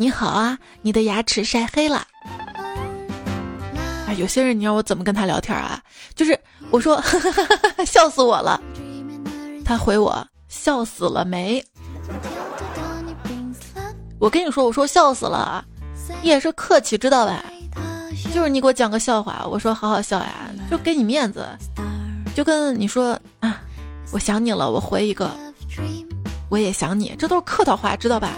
[0.00, 1.96] 你好啊，你的牙齿晒黑了。
[4.06, 5.78] 啊，有些人你让我怎么跟他聊天啊？
[6.14, 6.98] 就是我说
[7.84, 8.58] 笑死我了，
[9.62, 11.62] 他回我笑死了没？
[14.18, 15.62] 我跟你说，我说笑死了，
[16.22, 17.44] 你也是客气知道吧？
[18.32, 21.46] 就是你给我讲个笑话，我说好好笑呀，就给你面子。
[22.34, 23.60] 就跟你说啊，
[24.12, 25.30] 我想你了，我回一个，
[26.48, 28.30] 我也想你，这都是客套话，知道吧？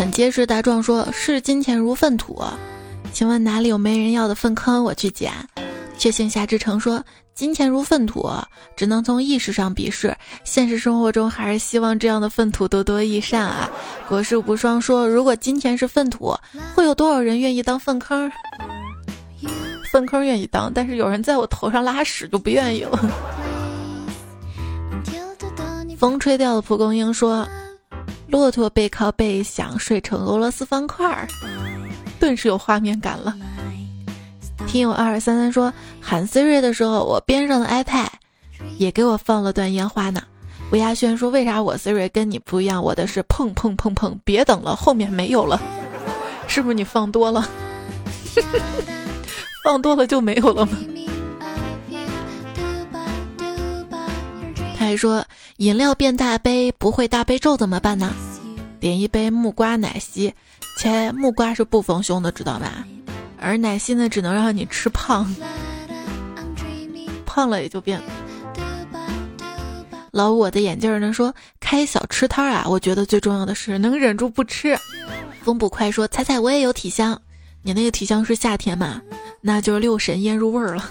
[0.00, 2.42] 很结实大壮说：“视金钱如粪土，
[3.12, 5.30] 请问哪里有没人要的粪坑，我去捡。”
[5.98, 7.04] 血性夏之城说
[7.36, 8.26] ：“金钱如粪土，
[8.74, 13.70] 只能从意识上鄙视，现实生活中还是希望这样的粪土多多益善啊。”
[14.08, 16.34] 国士无双说：“如果金钱是粪土，
[16.74, 18.32] 会有多少人愿意当粪坑？”
[19.92, 22.98] 粪坑愿意当，但是有人在我头上拉屎就不愿意了。
[25.98, 27.46] 风吹掉的蒲公英说
[28.30, 31.26] ：“骆驼背靠背想睡成俄罗斯方块儿，
[32.18, 33.34] 顿时有画面感了。”
[34.68, 38.08] 听友二二三三说：“喊 Siri 的时候，我边上的 iPad
[38.78, 40.22] 也给我放了段烟花呢。”
[40.70, 42.80] 吴亚轩说：“为啥我 Siri 跟你不一样？
[42.82, 45.60] 我的是砰砰砰砰，别等了，后面没有了，
[46.46, 47.48] 是不是你放多了？”
[49.64, 50.72] 放多了就没有了吗？
[54.78, 55.24] 他还说
[55.60, 58.14] 饮料变大杯不会大悲咒怎么办呢？
[58.80, 60.32] 点一杯木瓜奶昔，
[60.78, 62.82] 切木瓜是不丰胸的，知道吧？
[63.38, 65.36] 而奶昔呢，只能让你吃胖，
[67.26, 68.00] 胖了也就变。
[70.12, 71.12] 老五，我的眼镜呢？
[71.12, 74.74] 说开小吃摊啊，我觉得最重要的是能忍住不吃。
[75.42, 77.20] 风不快说彩彩我也有体香，
[77.60, 79.02] 你那个体香是夏天嘛？
[79.42, 80.90] 那就是六神腌入味儿了。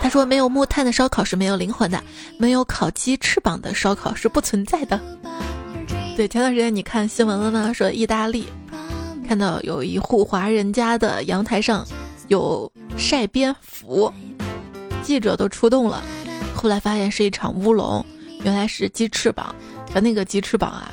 [0.00, 2.02] 他说：“没有木炭的烧烤是没有灵魂的，
[2.38, 4.98] 没有烤鸡翅膀的烧烤是不存在的。”
[6.16, 7.72] 对，前段时间你看新闻了吗？
[7.72, 8.46] 说意大利
[9.26, 11.86] 看到有一户华人家的阳台上
[12.28, 14.12] 有晒蝙蝠，
[15.02, 16.02] 记者都出动了，
[16.54, 18.04] 后来发现是一场乌龙，
[18.42, 19.54] 原来是鸡翅膀。
[19.94, 20.90] 而那个鸡翅膀啊，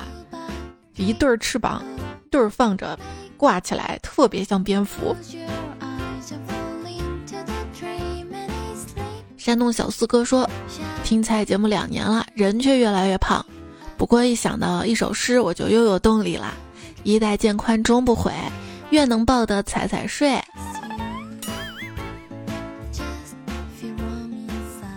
[0.96, 1.82] 一对儿翅膀
[2.30, 2.98] 对儿放着，
[3.36, 5.14] 挂起来特别像蝙蝠。
[9.46, 10.50] 山东小四哥说
[11.06, 13.46] ：“听菜节目两年了，人却越来越胖。
[13.96, 16.52] 不过一想到一首诗，我就又有动力了。
[17.04, 18.32] 衣带渐宽终不悔，
[18.90, 20.36] 愿能抱得踩踩睡。”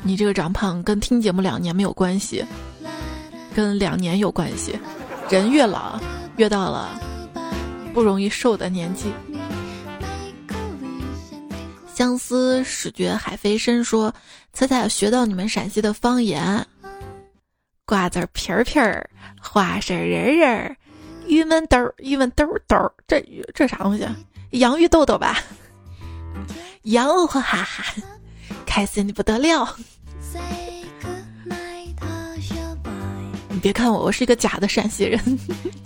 [0.02, 2.44] 你这个长胖跟听节目两年没有关系，
[3.54, 4.76] 跟两年有关系。
[5.30, 6.02] 人越老，
[6.38, 7.00] 越到了
[7.94, 9.14] 不容易瘦的年纪。
[11.94, 14.14] 相思始觉海飞深，说
[14.54, 16.66] ：“彩彩学到你们陕西的方言，
[17.86, 19.10] 瓜子皮儿皮儿，
[19.40, 20.76] 花生仁仁儿，
[21.28, 24.06] 玉门豆儿，玉门豆儿豆儿，这这啥东西？
[24.52, 25.38] 洋芋豆豆吧？
[26.84, 27.94] 洋哈哈哈，
[28.66, 29.76] 开心的不得了。
[33.50, 35.20] 你别看我，我是一个假的陕西人，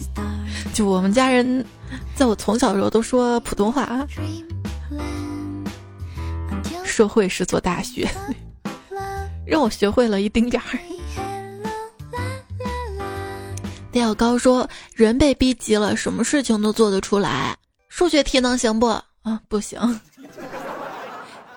[0.73, 1.65] 就我们家人，
[2.15, 4.08] 在我从小的时候都说普通话啊。”
[6.86, 8.08] 社会是座大学，
[9.45, 10.79] 让我学会了一丁点儿。
[13.91, 17.56] 调高说：“人被逼急了，什么事情都做得出来。
[17.89, 18.88] 数学题能行不？
[18.88, 19.79] 啊，不行。”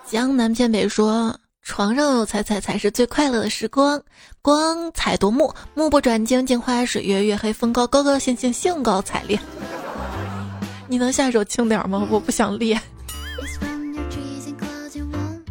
[0.07, 4.03] 江南偏北说：“床上有彩彩才是最快乐的时光，
[4.43, 9.39] 光彩夺目，目不转睛，镜花水月，月黑风高，高高兴兴，兴高采烈。
[10.89, 12.07] ”你能下手轻点吗？
[12.11, 12.81] 我不想练。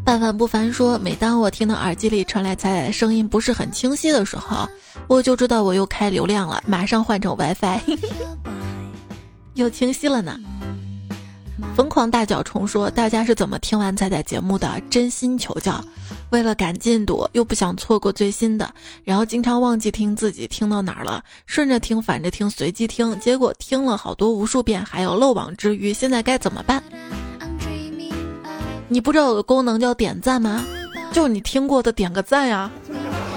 [0.06, 4.70] 半凡不凡说：“每当我听到耳机里传来彩彩的声音不是很清晰的时候，
[5.08, 7.80] 我就知道我又开流量了，马上换成 WiFi，
[9.56, 10.40] 又清晰了呢。”
[11.76, 14.80] 疯狂大脚虫说：“大家是怎么听完彩彩节目的？
[14.92, 15.84] 真心求教。
[16.30, 18.72] 为了赶进度，又不想错过最新的，
[19.04, 26.84] 然后经常忘记听自己听到哪儿了，顺着听，反着听，随机听，结果听了好多无数遍，还有漏网之鱼，现在该怎么办？”
[28.88, 30.64] 你不知道有个功能叫点赞吗？
[31.12, 32.70] 就你听过的点个赞呀，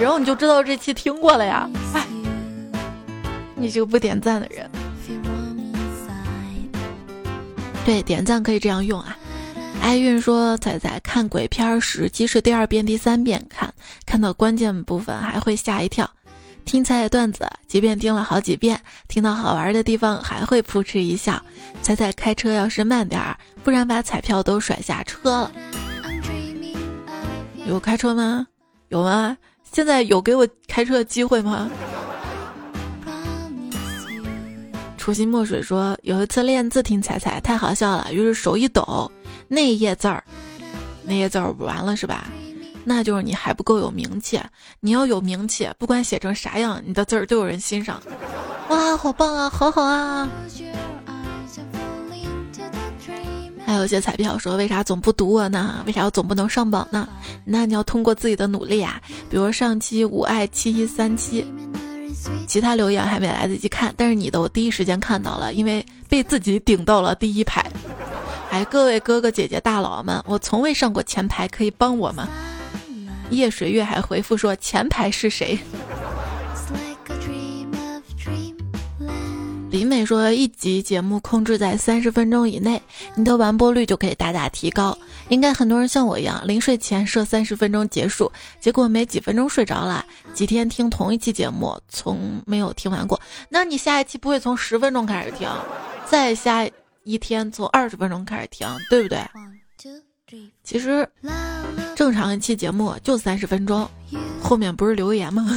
[0.01, 1.70] 然后你就知道这期听过了呀。
[1.94, 2.05] 哎，
[3.55, 4.68] 你这个不点赞的人。
[7.84, 9.16] 对，点赞可以这样用啊。
[9.80, 13.72] 哀韵说：“仔仔看鬼片时，即使第二遍、第三遍看，
[14.05, 16.11] 看到关键部分还会吓一跳。
[16.64, 21.40] 听彩彩段子，即便听了好几遍，听到好玩的地方还会扑哧一笑。
[21.80, 23.38] 彩彩开车要是慢点儿，
[23.68, 25.52] 不然把彩票都甩下车了。
[27.66, 28.46] 有开车吗？
[28.88, 29.36] 有吗？
[29.62, 31.68] 现在有给我开车的机会吗？”
[34.96, 39.12] 初心墨水说：“有一次练字听彩彩太好笑了，于是手一抖。”
[39.48, 40.24] 那一页字儿，
[41.04, 42.26] 那页字儿完了是吧？
[42.84, 44.40] 那就是你还不够有名气。
[44.80, 48.02] 你要有名气，不管写成啥样，你的字儿都有人欣赏。
[48.70, 50.26] 哇，好棒啊，好好啊！
[53.68, 55.84] 还有些彩票说，为啥总不读我呢？
[55.86, 57.06] 为啥我总不能上榜呢？
[57.44, 58.98] 那你要通过自己的努力啊。
[59.28, 61.44] 比如上期五爱七一三七，
[62.46, 67.62] 其他留言还没来得及看，但是你的我第一时间看到了，因为被自己顶到了第一排。
[68.50, 72.26] 哎，各位哥哥姐姐大佬们，我从未上过前排，可以帮我吗？
[73.28, 75.58] 夜水月还回复说前排是谁？
[79.70, 82.80] 李美说一集节目控制在三十分钟以内，
[83.14, 84.96] 你的完播率就可以大大提高。
[85.28, 90.04] 应该很多人像我一样，临睡前设三十分钟结束，结果没几分钟睡着了。
[90.32, 93.20] 几天听同一期节目，从没有听完过。
[93.50, 95.48] 那你下一期不会从十分钟开始听，
[96.06, 96.68] 再下？
[97.04, 99.18] 一天从二十分钟开始听，对不对？
[100.62, 101.08] 其实
[101.96, 103.88] 正常一期节目就三十分钟，
[104.42, 105.46] 后面不是留言吗？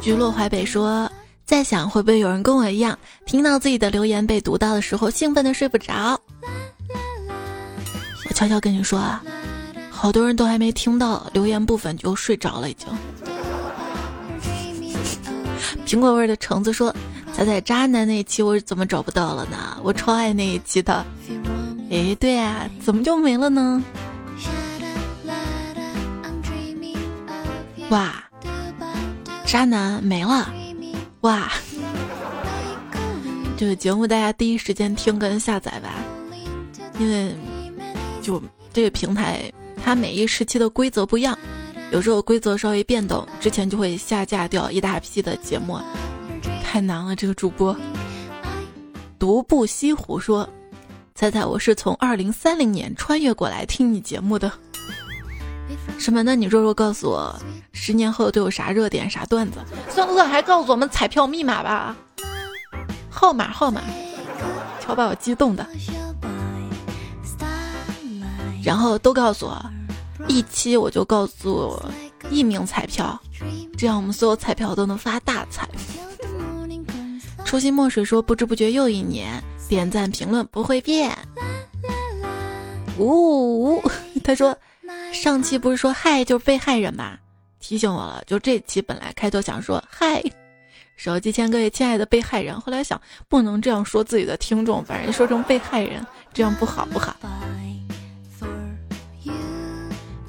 [0.00, 1.10] 橘落淮北说，
[1.44, 6.18] 在想会不会有人跟我一样，听到自己的留言被读到的时候，兴奋的睡不着。
[8.28, 9.22] 我悄悄跟你说啊，
[9.90, 12.88] 好多人都还没听到留言部分就睡着了，已经。
[15.86, 16.94] 苹果味的橙子说
[17.34, 19.76] ：“彩彩渣男那一期我怎么找不到了呢？
[19.82, 21.04] 我超爱那一期的。
[21.90, 23.82] 哎，对啊，怎么就没了呢？
[27.90, 28.24] 哇，
[29.50, 30.48] 渣男没了！
[31.22, 31.50] 哇，
[33.56, 35.96] 这个节目大家第一时间听跟下载吧，
[37.00, 37.34] 因为
[38.22, 38.40] 就
[38.72, 41.36] 这个平台它每一时期的规则不一样。”
[41.90, 45.76] 有时候规则稍微变动，之前就会下架掉一大批的节目，
[46.62, 47.16] 太难了。
[47.16, 47.76] 这个主播
[49.18, 50.48] 独步西湖说
[51.16, 54.52] ：“猜猜我是从二零三零年穿越过来听你节目的，
[55.98, 56.22] 什么？
[56.22, 57.34] 那你弱弱告诉我，
[57.72, 59.58] 十年后都有啥热点、啥段子？
[59.90, 60.28] 算不算？
[60.28, 61.96] 还告诉我们彩票密码吧，
[63.10, 63.82] 号码号码，
[64.80, 65.66] 瞧把我激动的，
[68.62, 69.64] 然后都告诉我。”
[70.28, 71.82] 一期我就告诉
[72.30, 73.18] 一名彩票，
[73.76, 75.66] 这样我们所有彩票都能发大财。
[77.42, 81.16] 初心墨水说：“不知不觉又一年，点赞评论不会变。”
[82.98, 83.82] 呜，
[84.22, 84.56] 他说
[85.12, 87.18] ：“上期不是说嗨就是被害人吗？
[87.58, 88.22] 提醒我了。
[88.26, 90.22] 就这期本来开头想说嗨，
[90.96, 97.16] 手机前各位亲爱的被害人，后来想不能这样说自己的听众，把人说成被害人，这样不好不好。”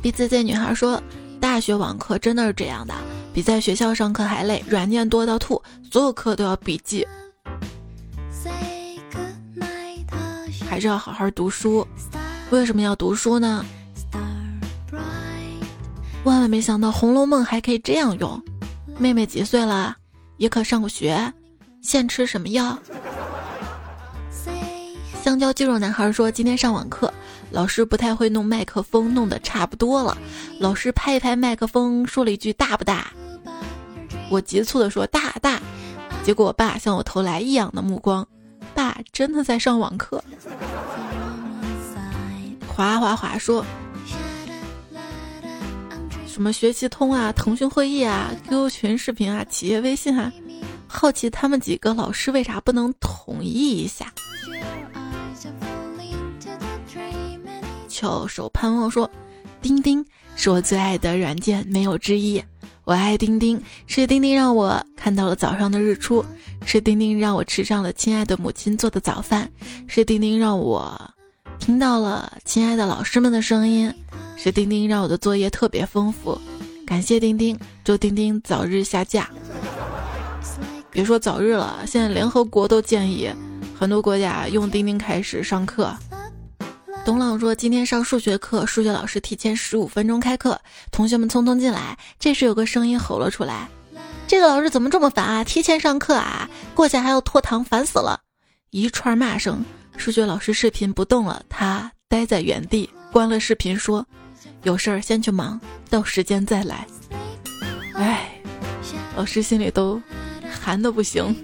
[0.01, 1.01] B C Z 女孩说
[1.39, 2.93] ：“大学网课真的是这样的，
[3.33, 7.07] 比在学校上课还累，软件多到吐，所有课都要笔记，
[10.67, 11.87] 还是要好好读书。
[12.49, 13.63] 为什么要读书呢？
[16.23, 18.41] 万万没想到《红楼梦》还可以这样用。
[18.97, 19.95] 妹妹几岁了？
[20.37, 21.33] 也可上过学。
[21.81, 22.77] 现吃什么药？”
[25.23, 27.11] 香蕉肌肉男孩说：“今天上网课。”
[27.51, 30.17] 老师不太会弄麦克风，弄得差不多了。
[30.57, 33.11] 老师拍一拍麦克风，说了一句“大不大”。
[34.31, 35.59] 我急促地说“大大”，
[36.23, 38.25] 结果我爸向我投来异样的目光。
[38.73, 40.23] 爸真的在上网课。
[42.67, 43.65] 滑滑滑说
[46.31, 50.31] ：“什么学习通啊，腾讯会议啊，QQ 群视频啊，企业微信啊，
[50.87, 54.13] 好奇他们几个老师为啥不能统一一下？”
[57.89, 59.11] 翘首盼望说
[59.61, 60.03] ：“钉钉
[60.37, 62.41] 是我最爱的软件，没有之一。
[62.85, 66.23] 我爱钉钉，是钉钉让我看到了早上的日出，
[66.65, 69.51] 是钉钉让我吃上了亲爱的母亲做的早饭，
[69.85, 70.97] 是钉钉让我
[71.59, 73.93] 听到了亲爱的老师们的声音，
[74.43, 76.35] 是钉钉让我的作业特别丰富。
[76.83, 79.29] 感谢钉钉，祝钉钉早日下架。
[80.89, 83.31] 别说早日了，现在联合国都建议
[83.77, 85.95] 很多国家用钉钉开始上课。”
[87.05, 90.59] 董朗说：“今天上数学课，数学老师提前十五分钟开课，
[90.91, 91.95] 同学们匆匆进来。
[92.19, 93.69] 这时有个声音吼了出来
[94.27, 95.43] ：‘这个老师怎么这么烦啊？
[95.43, 98.19] 提前上课啊，过去还要拖堂，烦死了！
[98.71, 99.63] 一串骂声。
[99.97, 104.03] 数学老师视频不动了，他呆在原地，关了视频说
[104.63, 105.59] ：“有事儿先去忙，
[105.89, 106.87] 到时间再来。”
[107.95, 108.31] 哎，
[109.15, 110.01] 老师心里都
[110.49, 111.35] 寒的不行。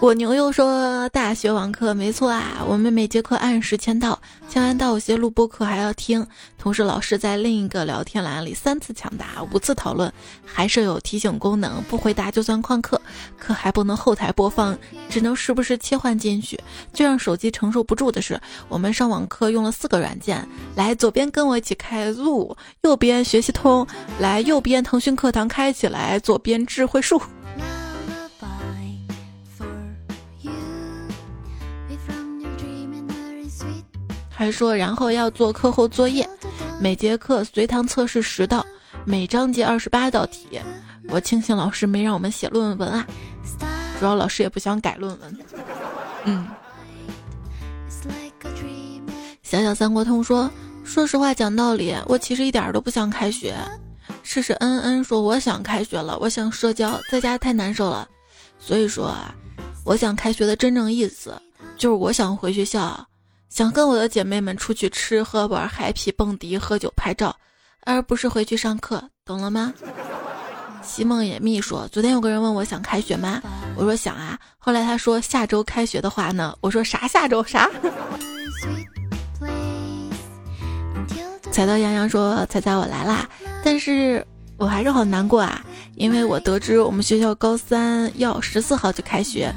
[0.00, 4.16] 我牛又说：“大学网课没错啊，我们每节课按时签到，
[4.48, 6.24] 签完到有些录播课还要听。
[6.56, 10.10] 同时，老师在另一个聊天栏里三次抢答，五次讨论，
[10.44, 13.00] 还设有提醒功能，不回答就算旷课。
[13.36, 14.78] 课还不能后台播放，
[15.10, 16.58] 只能时不时切换进去。
[16.92, 23.84] 最让手机承受不住的是，我们上网课用了四个软件，来左边跟我一起开录右边学习通，
[24.20, 27.20] 来右边腾讯课堂开起来，左边智慧树。”
[34.38, 36.24] 还说，然后要做课后作业，
[36.80, 38.64] 每节课随堂测试十道，
[39.04, 40.60] 每章节二十八道题。
[41.08, 43.04] 我庆幸老师没让我们写论文啊，
[43.98, 45.38] 主要老师也不想改论文。
[46.22, 46.46] 嗯。
[49.42, 50.48] 小小三国通说，
[50.84, 53.56] 说实话讲道理，我其实一点都不想开学。
[54.22, 58.08] 试试恩恩说，我想开学了，我想社交，在家太难受了。
[58.60, 59.34] 所以说啊，
[59.84, 61.34] 我想开学的真正意思，
[61.76, 63.04] 就是我想回学校。
[63.48, 67.34] 想跟我的姐妹们出去吃喝玩嗨皮蹦迪喝酒拍照，
[67.84, 69.72] 而不是回去上课，懂了吗？
[70.82, 73.42] 西梦魇蜜说，昨天有个人问我想开学吗？
[73.74, 74.38] 我说想啊。
[74.58, 76.56] 后来他说下周开学的话呢？
[76.60, 77.70] 我说啥下周啥？
[81.50, 83.28] 踩到杨洋说彩彩我来啦，
[83.64, 84.24] 但是
[84.56, 85.64] 我还是好难过啊，
[85.96, 89.52] 因为我得知我们学校高三要十四号就开学，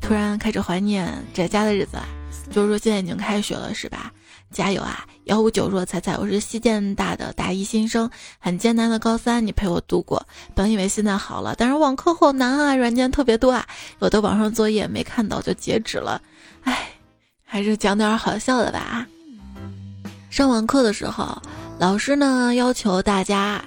[0.00, 2.08] 突然开始怀念宅家的日子了。
[2.50, 4.12] 就是说现在已经开学了是吧？
[4.50, 5.04] 加油啊！
[5.24, 10.26] 幺五九说彩彩，我是西建大的大一新生，很艰难的高三你陪我度过。
[10.54, 13.66] 本以为现在好了，但是网课好难啊，软件特别多啊，
[14.00, 16.22] 有的网上作业没看到就截止了。
[16.62, 16.88] 唉，
[17.44, 19.06] 还是讲点好笑的吧。
[20.30, 21.40] 上网课的时候，
[21.78, 23.62] 老师呢要求大家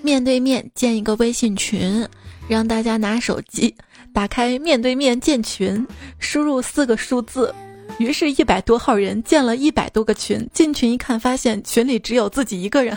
[0.00, 2.08] 面对面建一个微信群，
[2.48, 3.74] 让大家拿手机
[4.14, 5.86] 打开面对面建群，
[6.18, 7.54] 输入四个数字。
[7.98, 12.96] 于是，一百多号人建了一百多个群，进群一看，发现群里只有自己一个人，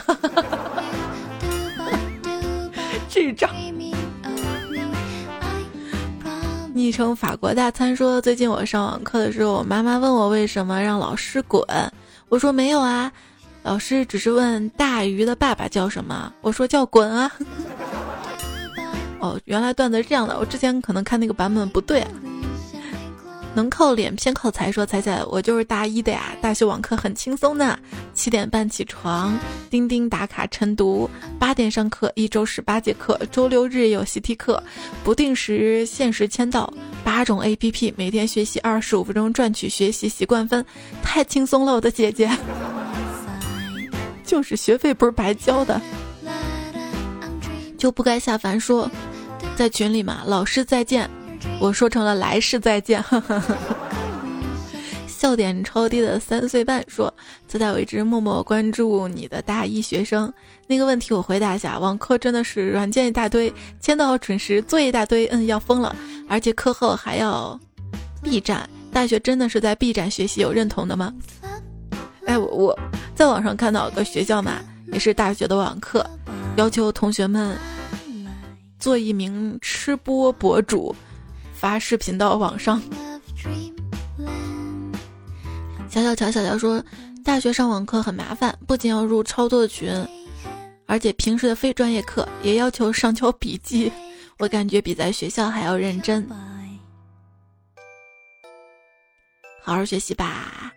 [3.09, 3.49] 智障。
[6.73, 11.63] 昵称法国大餐说：“最近我上网课的时候，我妈妈问我为什么让老师滚，
[12.27, 13.11] 我说没有啊，
[13.63, 17.31] 老师只是问大鱼的爸爸叫什么，我说叫滚啊。
[19.19, 22.05] 哦，原来段子是这样的，我之前可能看那个版本不对。”
[23.55, 26.35] 能靠脸偏靠财，说彩彩，我就是大一的呀。
[26.41, 27.79] 大学网课很轻松的，
[28.13, 29.35] 七点半起床，
[29.69, 34.61] 钉钉打卡晨读，八点上课，一周十八节课，周六日有习题课，
[35.05, 40.63] 不定时限时签到，八种 A P P，每天学习二十五分钟，赚取学习习惯分，
[41.01, 42.29] 太轻松了，我的姐姐。
[44.25, 45.79] 就是学费不是白交的，
[47.77, 48.91] 就不该下凡说，
[49.55, 51.09] 在群里嘛，老师再见。
[51.59, 53.03] 我说成了来世再见，
[55.07, 57.11] 笑点超低的三岁半说
[57.47, 60.31] ：“自带我一直默默关注你的大一学生，
[60.67, 61.79] 那个问题我回答一下。
[61.79, 65.95] 网课真的是软件一大堆，签到准时，作业一大堆，嗯，要疯了。
[66.29, 67.59] 而且课后还要
[68.21, 71.11] B 站，大学真的是在 B 站学习，有认同的吗？
[72.27, 72.79] 哎，我我
[73.15, 74.59] 在网上看到个学校嘛，
[74.91, 76.05] 也是大学的网课，
[76.57, 77.57] 要求同学们
[78.77, 80.95] 做一名吃播博主。”
[81.65, 82.79] 发视频到网上。
[85.89, 86.85] 小小乔小乔说，
[87.23, 89.89] 大学上网课很麻烦，不仅要入超多的群，
[90.85, 93.91] 而且平时的非专业课也要求上交笔记，
[94.37, 96.23] 我感觉比在学校还要认真。
[99.63, 100.71] 好好学习吧。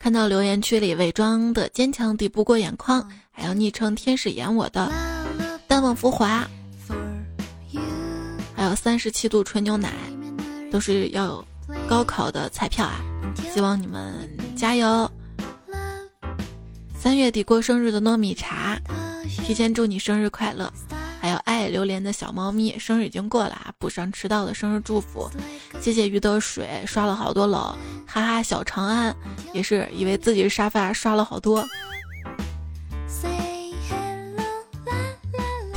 [0.00, 4.90] 看到留言区里伪装的坚强抵不过眼眶，还有昵称天使演我的
[5.66, 6.48] 淡忘浮华。
[8.58, 9.92] 还有三十七度纯牛奶，
[10.68, 11.44] 都是要
[11.88, 12.98] 高考的彩票啊！
[13.54, 15.08] 希望你们加油。
[16.98, 18.76] 三月底过生日的糯米茶，
[19.44, 20.68] 提前祝你生日快乐。
[21.20, 25.30] 还有爱榴莲的小猫咪，生日已经过了啊，补上迟到的生日祝福。
[25.80, 29.14] 谢谢鱼得水刷了好多楼，哈哈小长安
[29.54, 31.64] 也是以为自己沙发刷了好多。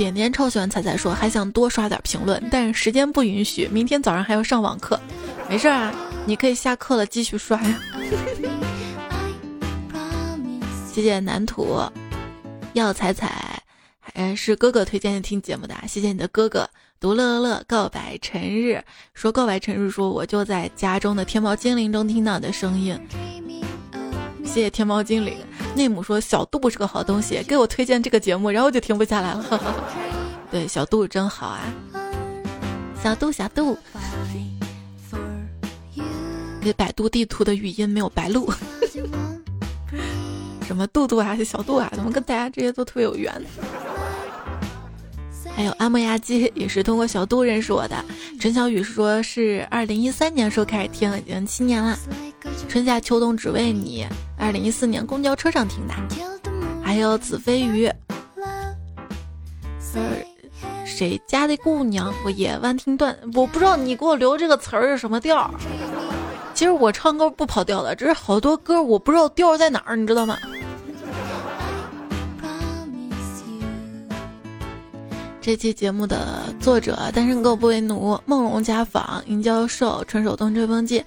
[0.01, 4.99] 点点超喜欢彩彩说还想多刷点评论，但是时间不允许，明天早上还要上网课。
[5.47, 5.93] 没事啊，
[6.25, 7.79] 你可以下课了继续刷呀。
[10.91, 11.79] 谢谢南土，
[12.73, 13.61] 要彩彩，
[13.99, 16.67] 还是哥哥推荐听节目的，谢谢你的哥哥。
[16.99, 18.83] 独乐乐告白陈日
[19.13, 22.99] 说告白陈日说我就在家中的天猫精灵中听到的声音，
[24.43, 25.35] 谢谢天猫精灵。
[25.75, 29.75] 内姆说小度是个好东西，给我推荐这个节目，然后就停不下来了。
[30.51, 31.61] 对，小度真好啊，
[33.01, 33.77] 小度小度。
[36.61, 38.47] 给百度地图的语音没有白录。
[40.67, 43.33] 什么杜杜啊，小杜啊，怎么跟大家这些都特别有缘？
[45.55, 48.03] 还有阿莫亚基也是通过小度认识我的。
[48.39, 51.97] 陈小雨说是二零一三年时候开始听，已经七年了。
[52.67, 55.93] 春夏秋冬只为你，二零一四年公交车上听的。
[56.83, 57.85] 还有子飞鱼，
[58.35, 58.75] 呃，
[60.85, 62.13] 谁家的姑娘？
[62.25, 65.53] 我夜晚听段，我不知道你给我留这个词儿是什么调。
[66.53, 70.37] 其实我唱歌不跑调的，只是好多歌我不知道调在哪儿，你知道吗？
[75.41, 81.03] 这期节目的作者：单身狗不为奴、梦龙家纺、银教授、纯手动吹风机。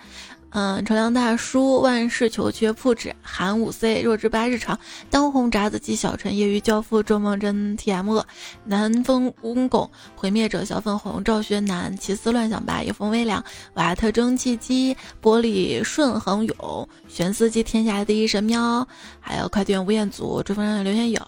[0.51, 4.76] 嗯，乘凉大叔、万事求缺、铺纸、韩五 C、弱智八日常、
[5.09, 8.26] 当红炸子鸡、小陈、业余教父、周梦真、T M 恶、
[8.64, 13.43] 南风蜈蚣、毁灭者、小粉红、赵学南、奇思乱想吧、夜风微凉、
[13.74, 18.87] 瓦特蒸汽机、玻璃顺恒勇、玄司机、天下第一神喵，
[19.20, 21.20] 还有快递员吴彦祖、追风少年刘天友、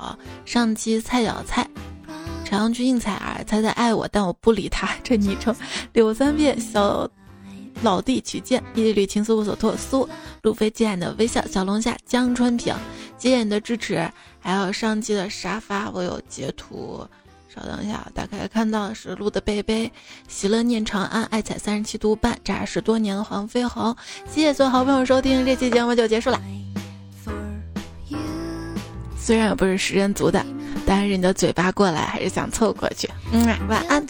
[0.44, 1.68] 上期菜小菜、
[2.48, 5.54] 朝阳区应采儿、猜猜爱我但我不理他， 这昵称
[5.92, 7.10] 柳三变小。
[7.82, 9.76] 老弟取剑，一缕情丝无所托。
[9.76, 10.08] 苏
[10.40, 12.74] 路飞惊艳的微笑，小龙虾江春平，
[13.18, 14.10] 谢谢你的支持。
[14.40, 17.06] 还有上期的沙发，我有截图，
[17.54, 19.92] 稍等一下，打开看到是鹿的贝贝，
[20.26, 23.94] 喜乐念长安，爱踩三十七度半，扎实多年的黄飞鸿。
[24.26, 26.40] 谢谢所有好朋友收听，这期节目就结束了。
[29.26, 30.46] 虽然我不是食人族的，
[30.86, 33.10] 但是你的嘴巴过来还是想凑过去。
[33.32, 34.06] 嗯，晚安，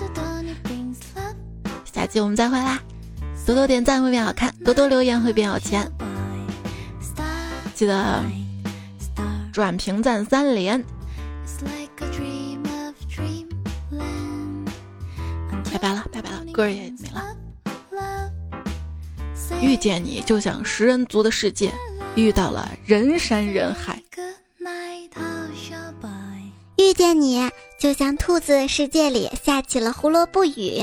[1.90, 2.78] 下期我们再会啦。
[3.46, 5.90] 多多点赞会变好看，多多留言会变有钱。
[7.74, 8.22] 记得
[9.54, 10.84] 转评赞三连。
[15.72, 17.34] 拜拜了，拜拜了，歌也没了。
[19.62, 21.72] 遇见你就像食人族的世界，
[22.16, 23.98] 遇到了人山人海。
[26.76, 30.82] 遇见你就像兔子世界里下起了胡萝卜雨。